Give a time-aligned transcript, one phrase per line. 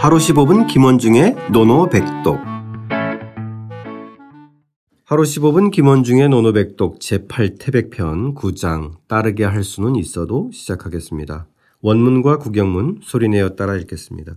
[0.00, 2.38] 하루 15분 김원중의 노노백독
[5.04, 11.48] 하루 15분 김원중의 노노백독 제8태백편 9장 따르게 할 수는 있어도 시작하겠습니다.
[11.80, 14.34] 원문과 구경문 소리내어 따라 읽겠습니다.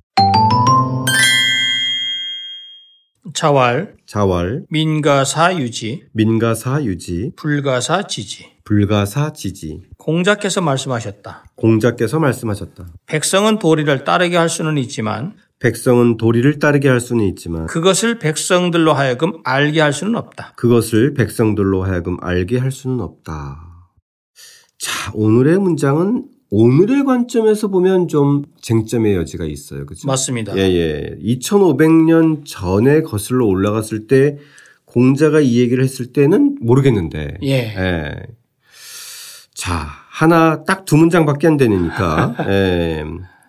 [3.36, 8.52] 자왈, 자왈, 민가사 유지, 민가사 유지, 불가사 지지.
[8.64, 9.82] 불가사 지지.
[9.98, 11.46] 공자께서 말씀하셨다.
[11.55, 12.88] 공자께서 말씀하셨다.
[13.05, 19.34] 백성은 도리를 따르게 할 수는 있지만 백성은 도리를 따르게 할 수는 있지만 그것을 백성들로 하여금
[19.44, 20.53] 알게 할 수는 없다.
[20.58, 23.67] 그것을 백성들로 하여금 알게 할 수는 없다.
[24.80, 29.86] 자, 오늘의 문장은 오늘의 관점에서 보면 좀 쟁점의 여지가 있어요.
[29.86, 30.08] 그죠?
[30.08, 30.58] 맞습니다.
[30.58, 31.16] 예, 예.
[31.23, 34.38] 2500년 전에 거슬러 올라갔을 때
[34.86, 37.38] 공자가 이 얘기를 했을 때는 모르겠는데.
[37.44, 37.52] 예.
[37.53, 38.16] 예.
[39.53, 43.05] 자, 하나 딱 두 문장밖에 안 되니까 예.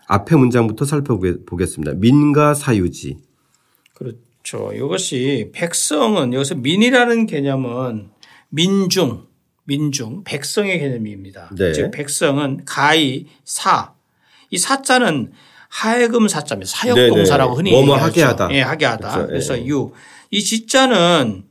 [0.06, 1.94] 앞에 문장부터 살펴보겠습니다.
[1.96, 3.18] 민가 사유지.
[3.94, 4.72] 그렇죠.
[4.74, 8.10] 이것이 백성은 여기서 민이라는 개념은
[8.48, 9.26] 민중,
[9.64, 11.50] 민중, 백성의 개념입니다.
[11.56, 11.72] 네.
[11.72, 13.94] 즉 백성은 가히 사.
[14.50, 15.32] 이 사자는
[15.68, 16.70] 하여금 사자입니다.
[16.70, 17.96] 사역동사라고 흔히 뭐뭐.
[17.96, 18.52] 하게 하다.
[18.52, 19.10] 예, 하게 하다.
[19.12, 19.26] 그렇죠.
[19.28, 19.66] 그래서 예.
[19.66, 19.92] 유.
[20.30, 21.44] 이 지자는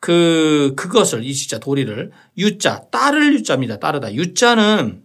[0.00, 3.78] 그 그것을 이 지자 도리를 유자 따를 유자입니다.
[3.78, 4.14] 따르다.
[4.14, 5.02] 유자는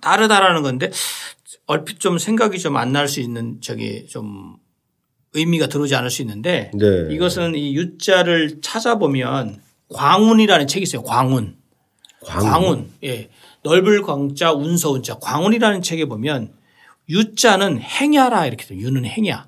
[0.00, 0.90] 따르다라는 건데
[1.66, 4.56] 얼핏 좀 생각이 좀 안 날 수 있는 저기 좀
[5.34, 7.08] 의미가 들어오지 않을 수 있는데 네.
[7.14, 9.60] 이것은 이 유자를 찾아보면
[9.94, 11.02] 광운이라는 책이 있어요.
[11.02, 11.56] 광운.
[12.24, 12.90] 광운.
[13.04, 13.28] 예.
[13.62, 16.52] 넓을 광자 운서 운자 광운이라는 책에 보면
[17.08, 18.80] 유자는 행야라 이렇게 돼요.
[18.80, 19.46] 유는 행야.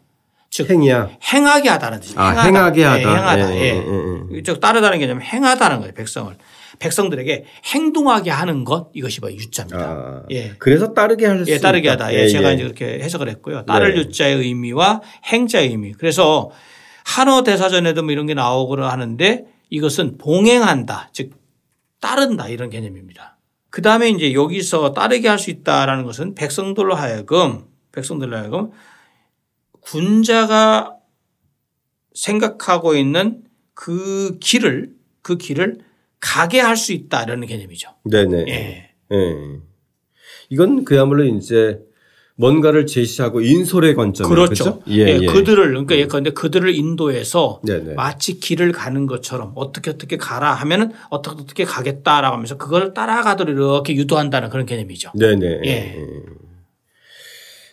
[0.50, 1.10] 즉 행이야.
[1.32, 2.20] 행하게 하다는 뜻이에요.
[2.20, 2.46] 아, 행하다.
[2.46, 2.98] 행하게 예, 하다.
[3.14, 3.54] 행하다.
[3.54, 3.76] 예, 예.
[3.76, 5.94] 예, 예, 즉 따르다는 개념은 행하다는 거예요.
[5.94, 6.34] 백성을.
[6.80, 9.78] 백성들에게 행동하게 하는 것 이것이 바로 유자입니다.
[9.80, 10.54] 아, 예.
[10.58, 12.06] 그래서 따르게 할 수 예, 따르게 있다.
[12.06, 12.14] 하다.
[12.14, 13.64] 예, 제가 이제 그렇게 해석을 했고요.
[13.66, 14.00] 따를 네.
[14.00, 15.92] 유자의 의미와 행자의 의미.
[15.92, 16.50] 그래서
[17.04, 21.10] 한어 대사전에도 뭐 이런 게 나오거나 하는데 이것은 봉행한다.
[21.12, 21.32] 즉
[22.00, 23.38] 따른다 이런 개념입니다.
[23.70, 28.70] 그 다음에 이제 여기서 따르게 할 수 있다라는 것은 백성들로 하여금 백성들로 하여금
[29.80, 30.96] 군자가
[32.14, 33.42] 생각하고 있는
[33.74, 34.90] 그 길을
[35.22, 35.78] 그 길을
[36.20, 37.90] 가게 할 수 있다라는 개념이죠.
[38.04, 38.44] 네네.
[38.48, 38.90] 예.
[39.12, 39.36] 예.
[40.50, 41.80] 이건 그야말로 이제
[42.36, 44.28] 뭔가를 제시하고 인솔의 관점이죠.
[44.28, 44.82] 그렇죠.
[44.88, 45.26] 예, 예, 예.
[45.26, 47.94] 그들을 그러니까 예컨대 그들을 인도해서 네네.
[47.94, 53.94] 마치 길을 가는 것처럼 어떻게 어떻게 가라 하면은 어떻게 어떻게 가겠다라고 하면서 그걸 따라가도록 이렇게
[53.94, 55.12] 유도한다는 그런 개념이죠.
[55.14, 55.60] 네네.
[55.66, 55.96] 예.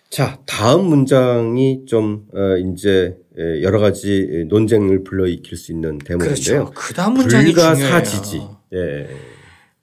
[0.09, 6.65] 자, 다음 문장이 좀, 어, 이제, 예, 여러 가지 논쟁을 불러일으킬 수 있는 대목인데요.
[6.65, 6.71] 그렇죠.
[6.73, 7.75] 그 다음 문장이 중요해요.
[7.75, 8.41] 불가사지지.
[8.73, 9.07] 예.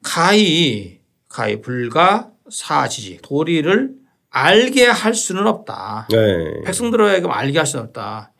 [0.02, 0.98] 가히
[1.28, 3.92] 가히 불가 사지지 도리를
[4.30, 6.08] 알게 할 수는 없다.
[6.10, 6.62] 네.
[6.64, 8.32] 백성들에게 알게 할 수는 없다.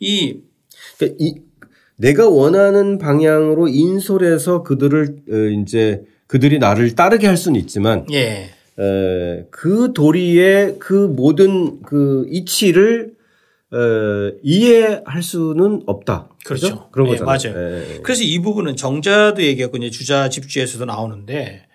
[0.00, 0.38] 이
[0.96, 1.34] 그러니까 이,
[1.96, 8.48] 내가 원하는 방향으로 인솔해서 그들을, 어, 이제, 그들이 나를 따르게 할 수는 있지만, 예.
[8.78, 13.14] 에, 그 도리의 그 모든 그 이치를
[13.72, 16.28] 어, 이해할 수는 없다.
[16.44, 16.66] 그렇죠.
[16.66, 16.88] 그죠?
[16.90, 17.54] 그런 예, 거잖아요.
[17.54, 17.70] 맞아요.
[17.72, 17.98] 예, 예.
[18.02, 21.66] 그래서 이 부분은 정자도 얘기했고 이제 주자 집주에서도 나오는데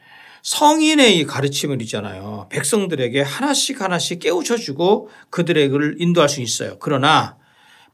[0.44, 2.48] 성인의 이 가르침을 있잖아요.
[2.50, 6.78] 백성들에게 하나씩 하나씩 깨우쳐 주고 그들에게 인도할 수 있어요.
[6.80, 7.38] 그러나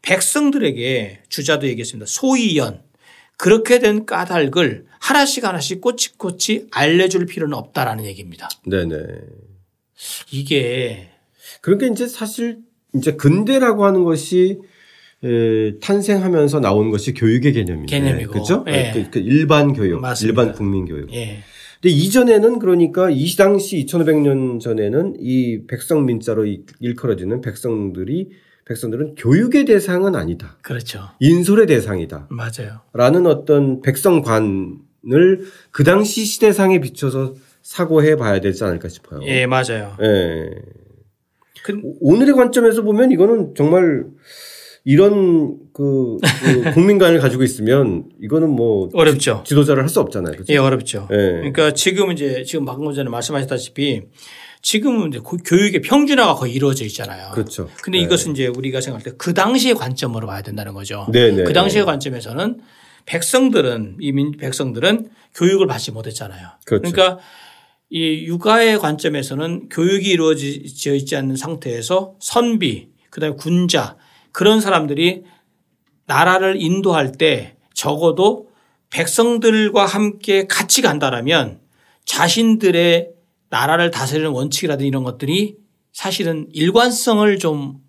[0.01, 2.05] 백성들에게 주자도 얘기했습니다.
[2.07, 2.81] 소이연
[3.38, 8.47] 그렇게 된 까닭을 하나씩 하나씩 꼬치꼬치 알려줄 필요는 없다라는 얘기입니다.
[8.67, 8.95] 네네.
[10.31, 11.09] 이게
[11.61, 12.59] 그러니까 이제 사실
[12.95, 14.59] 이제 근대라고 하는 것이
[15.23, 17.85] 에, 탄생하면서 나온 것이 교육의 개념인데.
[17.99, 18.31] 개념이고.
[18.33, 18.66] 그죠?
[18.67, 18.91] 예.
[18.94, 20.41] 그, 그 일반 교육, 맞습니다.
[20.41, 21.11] 일반 국민 교육.
[21.13, 21.39] 예.
[21.81, 28.29] 근데 이전에는 그러니까 이 당시 2500년 전에는 이 백성 민자로 이- 일컬어지는 백성들이
[28.66, 30.57] 백성들은 교육의 대상은 아니다.
[30.62, 31.09] 그렇죠.
[31.19, 32.28] 인솔의 대상이다.
[32.29, 32.79] 맞아요.
[32.94, 39.22] 라는 어떤 백성관을 그 당시 시대상에 비춰서 사고해 봐야 되지 않을까 싶어요.
[39.24, 39.96] 예, 맞아요.
[40.01, 40.50] 예.
[41.63, 44.06] 그- 오늘의 관점에서 보면 이거는 정말
[44.86, 46.21] 이런 그, 그
[46.74, 49.44] 국민관을 가지고 있으면 이거는 뭐 어렵죠.
[49.45, 50.36] 지 도자를 할 수 없잖아요.
[50.36, 50.51] 그죠?
[50.54, 51.07] 예, 어렵죠.
[51.12, 51.16] 예.
[51.16, 54.04] 그러니까 지금 이제 지금 방금 전에 말씀하셨다시피
[54.68, 57.31] 지금은 이제 고- 교육의 평준화가 거의 이루어져 있잖아요.
[57.33, 57.69] 그렇죠.
[57.83, 61.06] 근데 이것은 이제 우리가 생각할 때 그 당시의 관점으로 봐야 된다는 거죠.
[61.12, 61.44] 네네.
[61.44, 62.62] 그 당시의 관점에서는
[63.06, 66.48] 백성들은 이민 백성들은 교육을 받지 못했잖아요.
[66.65, 66.83] 그렇죠.
[66.83, 67.19] 러니까
[67.89, 73.98] 이 육아의 관점에서는 교육이 이루어져 있지 않는 상태에서 선비, 그다음에 군자
[74.31, 75.24] 그런 사람들이
[76.06, 78.48] 나라를 인도할 때 적어도
[78.92, 81.59] 백성들과 함께 같이 간다라면
[82.06, 83.09] 자신들의
[83.53, 85.57] 나라를 다스리는 원칙이라든지 이런 것들이
[85.94, 87.83] 사실은 일관성을 좀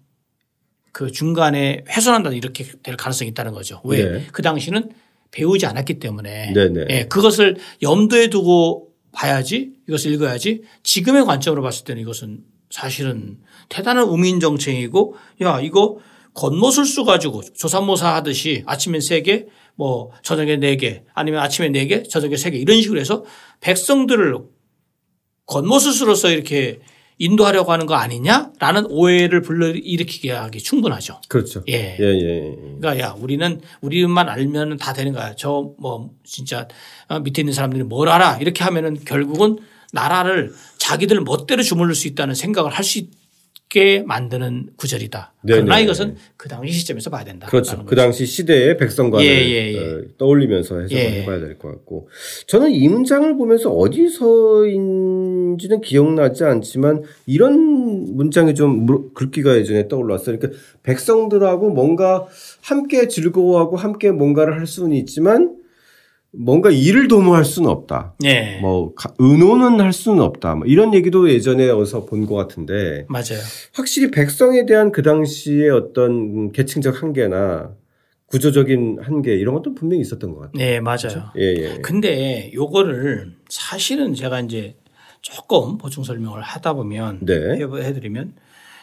[0.95, 3.81] 그 중간에 훼손한다 이렇게 될 가능성이 있다는 거죠.
[3.85, 4.05] 왜?
[4.05, 4.27] 네.
[4.33, 4.91] 그 당시는
[5.33, 6.87] 배우지 않았기 때문에 네네.
[6.89, 13.39] 예, 그것을 염두에 두고 봐야지 이것을 읽어야지 지금의 관점으로 봤을 때는 이것은 사실은
[13.69, 15.99] 대단한 우민 정책이고 야 이거
[16.35, 22.05] 겉모술수 가지고 조산모사 하듯이 아침엔 세 개, 뭐 저녁에 네 개, 아니면 아침에 네 개,
[22.05, 23.25] 저녁에 세 개 이런 식으로 해서
[23.61, 24.39] 백성들을
[25.47, 26.81] 겉모술수로서 이렇게
[27.19, 31.21] 인도하려고 하는 거 아니냐라는 오해를 불러일으키게 하기 충분하죠.
[31.29, 31.63] 그렇죠.
[31.69, 31.97] 예.
[32.01, 32.57] 예, 예.
[32.81, 35.35] 그러니까 야 우리는 우리만 알면 다 되는 거야.
[35.37, 36.67] 저 뭐 진짜
[37.09, 39.59] 어, 밑에 있는 사람들이 뭘 알아 이렇게 하면은 결국은
[39.93, 45.35] 나라를 자기들 멋대로 주물릴 수 있다는 생각을 할 수 있게 만드는 구절이다.
[45.43, 45.61] 네네.
[45.63, 47.47] 그러나 이것은 그 당시 시점에서 봐야 된다.
[47.49, 47.85] 그렇죠.
[47.85, 49.79] 그 당시 시대의 백성관을 예, 예, 예.
[49.79, 51.23] 어, 떠올리면서 해석을 예.
[51.23, 52.09] 해봐야 될 것 같고
[52.47, 55.24] 저는 이 문장을 보면서 어디서인
[55.59, 60.39] 지는 기억나지 않지만 이런 문장이 좀 물- 글귀가 예전에 떠올랐어요.
[60.39, 62.27] 그러니까 백성들하고 뭔가
[62.63, 65.57] 함께 즐거워하고 함께 뭔가를 할 수는 있지만
[66.37, 68.17] 뭔가 일을 도모할 수는 없다.
[68.21, 68.59] 네.
[68.61, 70.57] 뭐 가- 의논은 할 수는 없다.
[70.57, 73.39] 뭐 이런 얘기도 예전에 어디서 본 것 같은데 맞아요.
[73.73, 77.71] 확실히 백성에 대한 그 당시의 어떤 음, 계층적 한계나
[78.27, 80.53] 구조적인 한계 이런 것도 분명히 있었던 것 같아요.
[80.59, 81.31] 네, 맞아요.
[81.39, 81.79] 예, 예.
[81.83, 84.75] 근데 요거를 사실은 제가 이제
[85.35, 87.35] 조금 보충 설명을 하다 보면 네.
[87.35, 88.35] 해- 해드리면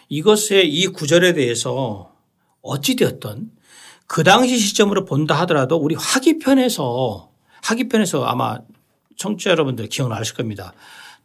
[0.10, 2.12] 이것의 이 구절에 대해서
[2.64, 3.52] 어찌되었던
[4.08, 7.30] 그 당시 시점으로 본다 하더라도 우리 화기편에서
[7.62, 8.60] 화기편에서 아마
[9.18, 10.74] 청취자 여러분들 기억나실 겁니다.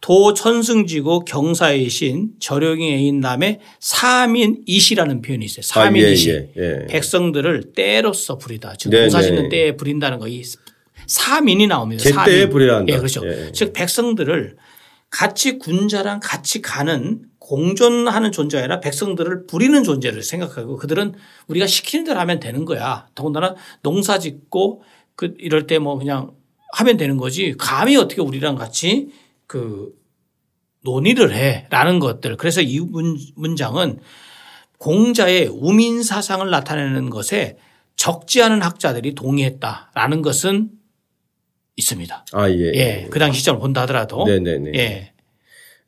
[0.02, 5.62] 도 천승지고 경사의 신 절용의 인남의 사민이시라는 표현이 있어요.
[5.62, 6.30] 사민이시.
[6.30, 6.86] 아, 예, 예, 예.
[6.88, 8.74] 백성들을 때로써 부리다.
[8.78, 9.28] 즉 네, 농사 네.
[9.28, 10.42] 짓는 때에 부린다는 거 이
[11.06, 12.02] 사민이 나옵니다.
[12.02, 12.70] 제때에 사민.
[12.70, 12.92] 한다.
[12.92, 13.22] 예, 그렇죠.
[13.26, 13.50] 예.
[13.52, 14.56] 즉 백성들을
[15.16, 21.14] 같이 군자랑 같이 가는 공존하는 존재가 아니라 백성들을 부리는 존재를 생각하고 그들은
[21.46, 23.06] 우리가 시키는 대로 하면 되는 거야.
[23.14, 24.82] 더군다나 농사 짓고
[25.14, 26.32] 그 이럴 때 뭐 그냥
[26.74, 27.54] 하면 되는 거지.
[27.58, 29.08] 감히 어떻게 우리랑 같이
[29.46, 29.94] 그
[30.82, 32.36] 논의를 해라는 것들.
[32.36, 34.00] 그래서 이 문, 문장은
[34.76, 37.56] 공자의 우민 사상을 나타내는 것에
[37.96, 40.75] 적지 않은 학자들이 동의했다라는 것은
[41.76, 42.26] 있습니다.
[42.32, 42.72] 아, 예.
[42.74, 44.24] 예, 그 당시 시점을 본다 하더라도.
[44.24, 44.72] 네네네.
[44.74, 45.12] 예.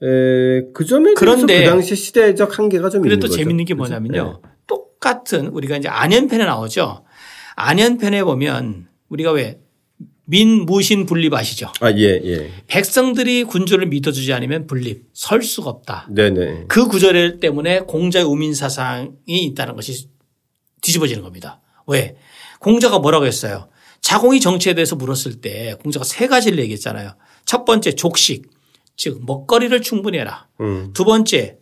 [0.00, 3.38] 에, 그 점에 그런데 그 당시 시대적 한계가 좀 그런데 있는 또 거죠.
[3.38, 3.74] 재밌는 게?
[3.74, 4.40] 뭐냐면요.
[4.66, 7.04] 똑같은 우리가 이제 안연편에 나오죠.
[7.56, 9.58] 안연편에 보면 우리가 왜
[10.24, 11.72] 민무신 불립 아시죠?
[11.80, 12.50] 아, 예, 예.
[12.66, 16.06] 백성들이 군주를 믿어주지 않으면 불립 설 수가 없다.
[16.10, 16.66] 네네.
[16.68, 20.10] 그 구절 때문에 공자의 우민 사상이 있다는 것이
[20.82, 21.62] 뒤집어지는 겁니다.
[21.86, 22.16] 왜?
[22.60, 23.68] 공자가 뭐라고 했어요?
[24.00, 27.12] 자공이 정치에 대해서 물었을 때 공자가 세 가지를 얘기했잖아요.
[27.44, 28.50] 첫 번째 족식,
[28.96, 30.48] 즉 먹거리를 충분히 해라.
[30.60, 30.90] 음.
[30.94, 31.58] 두 번째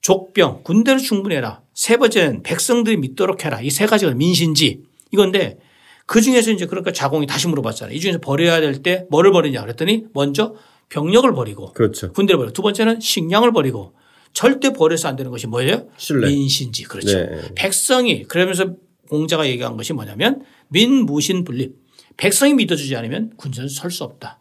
[0.00, 1.62] 족병, 군대를 충분히 해라.
[1.74, 3.60] 세 번째는 백성들이 믿도록 해라.
[3.60, 5.58] 이 세 가지가 민신지 이건데
[6.06, 7.94] 그 중에서 이제 그러니까 자공이 다시 물어봤잖아요.
[7.96, 10.54] 이 중에서 버려야 될 때 뭐를 버리냐 그랬더니 먼저
[10.88, 12.12] 병력을 버리고 그렇죠.
[12.12, 13.94] 군대를 버리고 두 번째는 식량을 버리고
[14.32, 15.88] 절대 버려서 안 되는 것이 뭐예요?
[15.96, 16.28] 신뢰.
[16.28, 16.84] 민신지.
[16.84, 17.18] 그렇죠.
[17.18, 17.40] 네.
[17.56, 18.74] 백성이 그러면서
[19.08, 21.76] 공자가 얘기한 것이 뭐냐면 민 무신 불립.
[22.16, 24.40] 백성이 믿어주지 않으면 군사는 설 수 없다.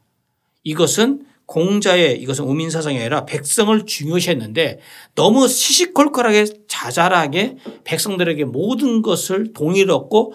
[0.64, 4.80] 이것은 공자의 이것은 우민 사상이 아니라 백성을 중요시했는데
[5.14, 10.34] 너무 시시콜콜하게 자잘하게 백성들에게 모든 것을 동의를 얻고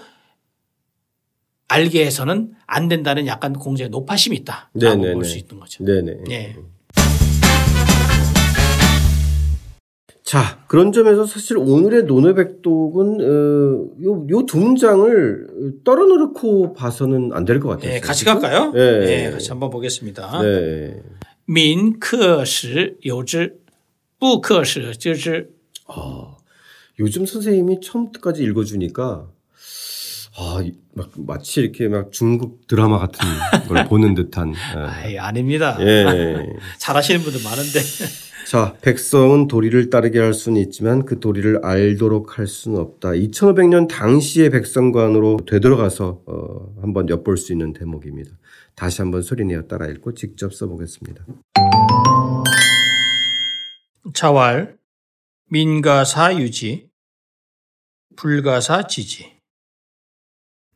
[1.68, 5.12] 알게 해서는 안 된다는 약간 공자의 노파심이 있다라고 네네네.
[5.14, 5.84] 볼수 있는 거죠.
[5.84, 6.16] 네네.
[6.30, 6.56] 예.
[10.29, 13.95] 자, 그런 점에서 사실 오늘의 노노백독은 어,
[14.31, 15.47] 요 두 문장을
[15.83, 17.93] 떨어놓고 봐서는 안 될 것 같아요.
[17.93, 18.71] 예, 같이 갈까요?
[18.71, 19.25] 네.
[19.27, 20.41] 예, 같이 한번 보겠습니다.
[20.41, 21.01] 네.
[21.47, 23.57] 民克时有之，
[24.19, 25.49] 不克时知之。
[25.87, 26.35] 아,
[26.99, 29.27] 요즘 선생님이 처음부터까지 읽어주니까
[30.37, 33.19] 아, 이- 막 마치 이렇게 막 중국 드라마 같은
[33.67, 34.53] 걸 보는 듯한.
[34.75, 35.77] 아이, 아닙니다.
[35.81, 35.85] 예.
[35.85, 36.35] 예.
[36.79, 37.79] 잘하시는 분들 많은데.
[38.50, 43.10] 자, 백성은 도리를 따르게 할 수는 있지만 그 도리를 알도록 할 수는 없다.
[43.10, 48.32] 2500년 당시의 백성관으로 되돌아가서 어, 한번 엿볼 수 있는 대목입니다.
[48.74, 51.24] 다시 한번 소리내어 따라 읽고 직접 써보겠습니다.
[54.14, 54.76] 자왈,
[55.48, 56.90] 민가사 유지,
[58.16, 59.32] 불가사 지지.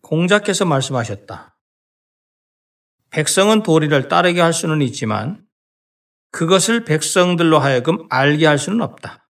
[0.01, 1.57] 공자께서 말씀하셨다.
[3.11, 5.44] 백성은 도리를 따르게 할 수는 있지만
[6.35, 9.24] 그것을 백성들로 하여금 알게 할 수는 없다.